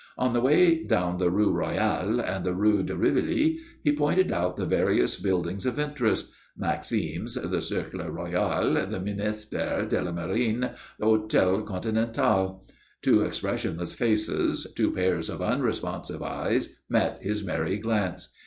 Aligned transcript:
On 0.17 0.33
the 0.33 0.41
way 0.41 0.83
down 0.83 1.19
the 1.19 1.29
Rue 1.29 1.51
Royale 1.51 2.19
and 2.21 2.43
the 2.43 2.55
Rue 2.55 2.81
de 2.81 2.95
Rivoli 2.97 3.59
he 3.83 3.95
pointed 3.95 4.31
out 4.31 4.57
the 4.57 4.65
various 4.65 5.15
buildings 5.19 5.67
of 5.67 5.77
interest 5.77 6.31
Maxim's, 6.57 7.35
the 7.35 7.61
Cercle 7.61 8.07
Royal, 8.09 8.73
the 8.87 8.99
Ministère 8.99 9.87
de 9.87 10.01
la 10.01 10.11
Marine, 10.11 10.71
the 10.97 11.05
Hôtel 11.05 11.63
Continental. 11.67 12.65
Two 13.03 13.21
expressionless 13.21 13.93
faces, 13.93 14.65
two 14.75 14.89
pairs 14.89 15.29
of 15.29 15.39
unresponsive 15.39 16.23
eyes, 16.23 16.69
met 16.89 17.21
his 17.21 17.43
merry 17.43 17.77
glance. 17.77 18.29